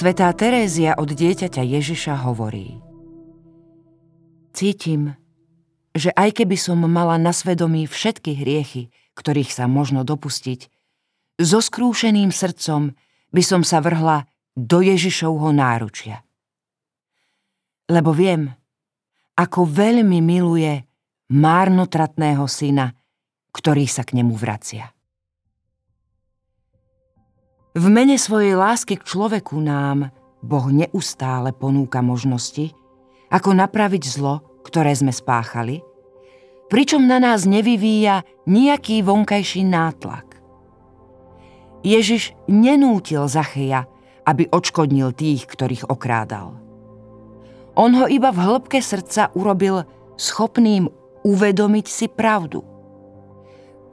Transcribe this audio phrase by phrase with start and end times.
[0.00, 2.80] Svetá Terézia od dieťaťa Ježiša hovorí
[4.56, 5.12] Cítim,
[5.92, 10.72] že aj keby som mala na svedomí všetky hriechy, ktorých sa možno dopustiť,
[11.36, 12.96] so skrúšeným srdcom
[13.28, 14.24] by som sa vrhla
[14.56, 16.24] do Ježišovho náručia.
[17.92, 18.48] Lebo viem,
[19.36, 20.80] ako veľmi miluje
[21.28, 22.96] márnotratného syna,
[23.52, 24.96] ktorý sa k nemu vracia.
[27.70, 30.10] V mene svojej lásky k človeku nám
[30.42, 32.74] Boh neustále ponúka možnosti,
[33.30, 35.78] ako napraviť zlo, ktoré sme spáchali,
[36.66, 40.42] pričom na nás nevyvíja nejaký vonkajší nátlak.
[41.86, 43.86] Ježiš nenútil Zacheja,
[44.26, 46.58] aby odškodnil tých, ktorých okrádal.
[47.78, 49.86] On ho iba v hĺbke srdca urobil
[50.18, 50.90] schopným
[51.22, 52.66] uvedomiť si pravdu.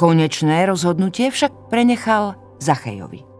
[0.00, 3.35] Konečné rozhodnutie však prenechal Zachejovi.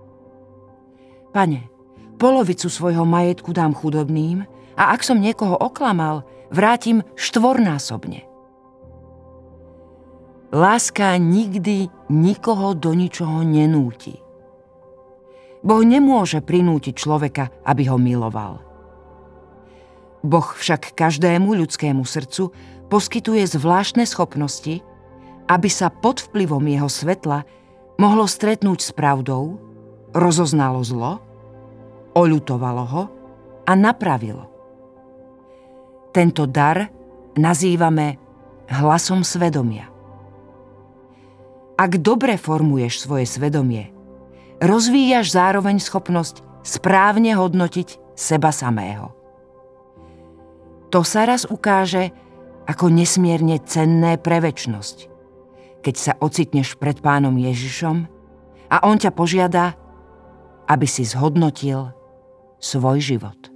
[1.36, 1.68] Pane,
[2.16, 8.24] polovicu svojho majetku dám chudobným a ak som niekoho oklamal, vrátim štvornásobne.
[10.48, 14.16] Láska nikdy nikoho do ničoho nenúti.
[15.60, 18.64] Boh nemôže prinútiť človeka, aby ho miloval.
[20.24, 22.48] Boh však každému ľudskému srdcu
[22.88, 24.80] poskytuje zvláštne schopnosti,
[25.52, 27.44] aby sa pod vplyvom jeho svetla
[28.00, 29.60] mohlo stretnúť s pravdou,
[30.16, 31.25] rozoznalo zlo
[32.17, 33.03] oľutovalo ho
[33.69, 34.48] a napravilo.
[36.17, 36.89] Tento dar
[37.36, 38.17] nazývame
[38.72, 39.92] hlasom svedomia.
[41.77, 43.92] Ak dobre formuješ svoje svedomie,
[44.64, 49.12] rozvíjaš zároveň schopnosť správne hodnotiť seba samého.
[50.89, 52.17] To sa raz ukáže
[52.64, 55.12] ako nesmierne cenné pre väčnosť,
[55.84, 58.09] keď sa ocitneš pred pánom Ježišom
[58.72, 59.76] a on ťa požiada,
[60.65, 61.93] aby si zhodnotil
[62.61, 63.56] svoj život.